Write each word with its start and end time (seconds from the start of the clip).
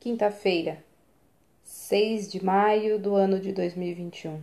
Quinta-feira, 0.00 0.82
6 1.62 2.32
de 2.32 2.42
maio 2.42 2.98
do 2.98 3.16
ano 3.16 3.38
de 3.38 3.52
2021. 3.52 4.40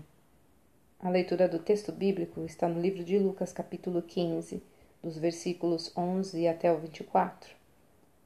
A 1.00 1.10
leitura 1.10 1.48
do 1.50 1.58
texto 1.58 1.92
bíblico 1.92 2.46
está 2.46 2.68
no 2.68 2.80
livro 2.80 3.04
de 3.04 3.18
Lucas, 3.18 3.52
capítulo 3.52 4.04
15, 4.04 4.62
dos 5.02 5.18
versículos 5.18 5.92
11 5.98 6.48
até 6.48 6.72
o 6.72 6.78
24. 6.78 7.50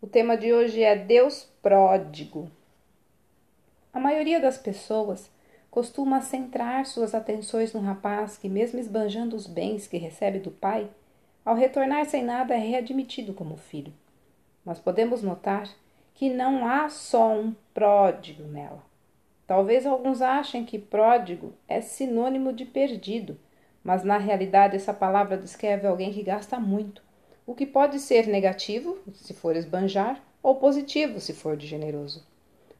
O 0.02 0.08
tema 0.08 0.36
de 0.36 0.52
hoje 0.52 0.84
é 0.84 0.94
Deus 0.94 1.48
pródigo. 1.62 2.52
A 3.94 4.00
maioria 4.02 4.42
das 4.42 4.58
pessoas 4.58 5.32
costuma 5.70 6.20
centrar 6.20 6.86
suas 6.86 7.16
atenções 7.16 7.72
no 7.72 7.80
rapaz 7.80 8.38
que, 8.38 8.50
mesmo 8.50 8.78
esbanjando 8.78 9.38
os 9.38 9.48
bens 9.48 9.88
que 9.88 9.98
recebe 9.98 10.40
do 10.40 10.52
pai, 10.52 10.90
ao 11.46 11.56
retornar 11.56 12.06
sem 12.08 12.26
nada 12.26 12.54
é 12.56 12.60
readmitido 12.60 13.34
como 13.34 13.56
filho. 13.56 13.94
Mas 14.66 14.80
podemos 14.80 15.24
notar 15.24 15.74
que 16.14 16.30
não 16.30 16.68
há 16.68 16.90
só 16.90 17.34
um 17.34 17.54
pródigo 17.74 18.44
nela. 18.44 18.84
Talvez 19.48 19.86
alguns 19.86 20.22
achem 20.22 20.64
que 20.64 20.80
pródigo 20.80 21.54
é 21.68 21.82
sinônimo 21.82 22.54
de 22.54 22.66
perdido, 22.66 23.38
mas 23.84 24.04
na 24.04 24.18
realidade 24.18 24.76
essa 24.76 24.94
palavra 24.94 25.38
descreve 25.38 25.88
alguém 25.88 26.14
que 26.14 26.24
gasta 26.24 26.60
muito, 26.60 27.04
o 27.46 27.56
que 27.56 27.66
pode 27.66 28.00
ser 28.00 28.28
negativo, 28.28 28.98
se 29.14 29.34
for 29.34 29.56
esbanjar, 29.56 30.22
ou 30.42 30.56
positivo, 30.56 31.20
se 31.20 31.34
for 31.34 31.58
de 31.58 31.68
generoso. 31.68 32.26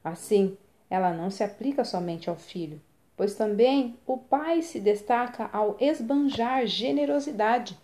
Assim, 0.04 0.58
ela 0.90 1.14
não 1.14 1.30
se 1.30 1.44
aplica 1.44 1.84
somente 1.84 2.30
ao 2.30 2.36
filho, 2.36 2.82
pois 3.18 3.36
também 3.36 3.98
o 4.06 4.18
pai 4.18 4.62
se 4.62 4.80
destaca 4.80 5.50
ao 5.54 5.78
esbanjar 5.80 6.66
generosidade, 6.66 7.78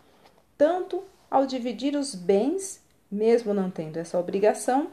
tanto 0.57 1.03
ao 1.29 1.45
dividir 1.45 1.95
os 1.95 2.15
bens, 2.15 2.83
mesmo 3.11 3.53
não 3.53 3.69
tendo 3.69 3.97
essa 3.97 4.19
obrigação, 4.19 4.87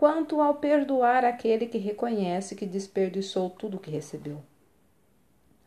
quanto 0.00 0.40
ao 0.40 0.54
perdoar 0.54 1.26
aquele 1.26 1.66
que 1.66 1.76
reconhece 1.76 2.56
que 2.56 2.64
desperdiçou 2.64 3.50
tudo 3.50 3.76
o 3.76 3.78
que 3.78 3.90
recebeu. 3.90 4.42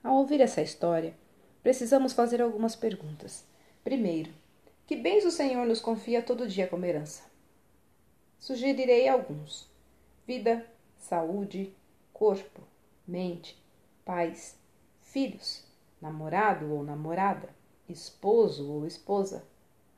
Ao 0.03 0.15
ouvir 0.15 0.41
essa 0.41 0.59
história, 0.59 1.15
precisamos 1.61 2.13
fazer 2.13 2.41
algumas 2.41 2.75
perguntas. 2.75 3.45
Primeiro, 3.83 4.31
que 4.87 4.95
bens 4.95 5.23
o 5.23 5.29
Senhor 5.29 5.67
nos 5.67 5.79
confia 5.79 6.19
todo 6.19 6.47
dia 6.47 6.65
como 6.67 6.83
herança? 6.83 7.21
Sugerirei 8.39 9.07
alguns: 9.07 9.69
vida, 10.25 10.65
saúde, 10.97 11.71
corpo, 12.11 12.61
mente, 13.07 13.55
paz, 14.03 14.57
filhos, 14.99 15.63
namorado 16.01 16.73
ou 16.73 16.83
namorada, 16.83 17.49
esposo 17.87 18.67
ou 18.67 18.87
esposa, 18.87 19.45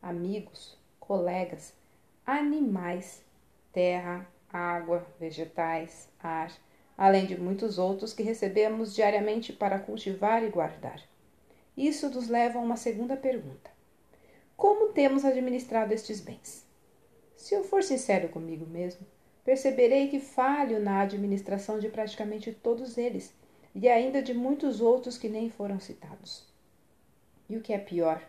amigos, 0.01 0.77
colegas, 0.99 1.73
animais, 2.25 3.23
terra, 3.75 4.25
água, 4.49 5.05
vegetais, 5.19 6.07
ar, 6.17 6.49
além 6.97 7.25
de 7.25 7.37
muitos 7.37 7.77
outros 7.77 8.13
que 8.13 8.23
recebemos 8.23 8.95
diariamente 8.95 9.51
para 9.51 9.77
cultivar 9.77 10.41
e 10.45 10.49
guardar. 10.49 11.01
Isso 11.75 12.09
nos 12.09 12.29
leva 12.29 12.57
a 12.57 12.61
uma 12.61 12.77
segunda 12.77 13.17
pergunta: 13.17 13.69
Como 14.55 14.93
temos 14.93 15.25
administrado 15.25 15.93
estes 15.93 16.21
bens? 16.21 16.65
Se 17.35 17.53
eu 17.53 17.65
for 17.65 17.83
sincero 17.83 18.29
comigo 18.29 18.65
mesmo, 18.65 19.05
perceberei 19.43 20.07
que 20.07 20.21
falho 20.21 20.79
na 20.79 21.01
administração 21.01 21.77
de 21.77 21.89
praticamente 21.89 22.53
todos 22.53 22.97
eles 22.97 23.35
e 23.75 23.89
ainda 23.89 24.21
de 24.21 24.33
muitos 24.33 24.79
outros 24.79 25.17
que 25.17 25.27
nem 25.27 25.49
foram 25.49 25.81
citados. 25.81 26.47
E 27.49 27.57
o 27.57 27.61
que 27.61 27.73
é 27.73 27.77
pior, 27.77 28.23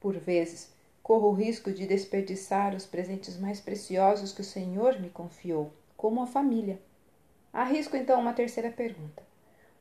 por 0.00 0.16
vezes, 0.16 0.72
corro 1.08 1.28
o 1.30 1.32
risco 1.32 1.72
de 1.72 1.86
desperdiçar 1.86 2.74
os 2.74 2.84
presentes 2.84 3.40
mais 3.40 3.62
preciosos 3.62 4.30
que 4.30 4.42
o 4.42 4.44
Senhor 4.44 5.00
me 5.00 5.08
confiou, 5.08 5.72
como 5.96 6.20
a 6.20 6.26
família. 6.26 6.78
Arrisco 7.50 7.96
então 7.96 8.20
uma 8.20 8.34
terceira 8.34 8.70
pergunta: 8.70 9.22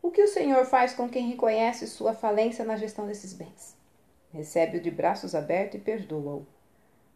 O 0.01 0.09
que 0.09 0.23
o 0.23 0.27
Senhor 0.29 0.65
faz 0.65 0.93
com 0.93 1.09
quem 1.09 1.27
reconhece 1.27 1.85
sua 1.85 2.13
falência 2.13 2.63
na 2.63 2.77
gestão 2.77 3.05
desses 3.05 3.33
bens? 3.33 3.75
Recebe-o 4.31 4.79
de 4.79 4.89
braços 4.89 5.35
abertos 5.35 5.81
e 5.81 5.83
perdoa-o. 5.83 6.47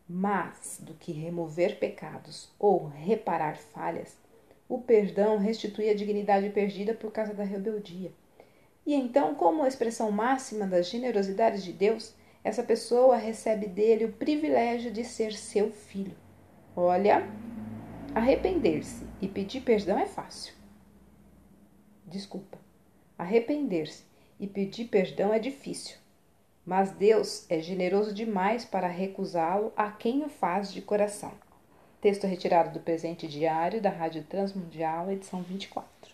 Mas, 0.09 0.81
do 0.81 0.93
que 0.93 1.13
remover 1.13 1.79
pecados 1.79 2.51
ou 2.59 2.87
reparar 2.87 3.55
falhas, 3.55 4.17
o 4.67 4.77
perdão 4.77 5.37
restitui 5.37 5.89
a 5.89 5.95
dignidade 5.95 6.49
perdida 6.49 6.93
por 6.93 7.13
causa 7.13 7.33
da 7.33 7.45
rebeldia. 7.45 8.11
E 8.85 8.93
então, 8.93 9.33
como 9.35 9.65
expressão 9.65 10.11
máxima 10.11 10.67
das 10.67 10.89
generosidades 10.89 11.63
de 11.63 11.71
Deus, 11.71 12.13
essa 12.43 12.63
pessoa 12.63 13.17
recebe 13.17 13.67
dele 13.67 14.05
o 14.05 14.13
privilégio 14.13 14.91
de 14.91 15.03
ser 15.03 15.33
seu 15.33 15.71
filho. 15.71 16.15
Olha, 16.75 17.27
arrepender-se 18.15 19.05
e 19.21 19.27
pedir 19.27 19.61
perdão 19.61 19.99
é 19.99 20.05
fácil. 20.05 20.53
Desculpa. 22.05 22.57
Arrepender-se 23.17 24.05
e 24.39 24.47
pedir 24.47 24.85
perdão 24.85 25.31
é 25.31 25.37
difícil. 25.37 25.97
Mas 26.65 26.91
Deus 26.91 27.45
é 27.49 27.59
generoso 27.59 28.13
demais 28.13 28.65
para 28.65 28.87
recusá-lo 28.87 29.71
a 29.75 29.91
quem 29.91 30.23
o 30.23 30.29
faz 30.29 30.73
de 30.73 30.81
coração. 30.81 31.31
Texto 31.99 32.25
retirado 32.25 32.71
do 32.71 32.79
presente 32.79 33.27
diário 33.27 33.79
da 33.79 33.89
Rádio 33.89 34.23
Transmundial, 34.23 35.11
edição 35.11 35.43
24. 35.43 36.10